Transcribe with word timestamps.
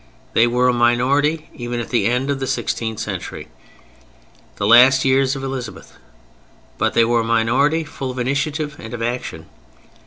They 0.33 0.47
were 0.47 0.67
a 0.67 0.73
minority 0.73 1.47
even 1.53 1.79
at 1.79 1.89
the 1.89 2.07
end 2.07 2.31
of 2.31 2.39
the 2.39 2.47
sixteenth 2.47 2.97
century, 2.97 3.49
the 4.55 4.65
last 4.65 5.05
years 5.05 5.35
of 5.35 5.43
Elizabeth, 5.43 5.93
but 6.79 6.95
they 6.95 7.05
were 7.05 7.19
a 7.19 7.23
minority 7.23 7.83
full 7.83 8.09
of 8.09 8.17
initiative 8.17 8.75
and 8.79 8.95
of 8.95 9.03
action. 9.03 9.45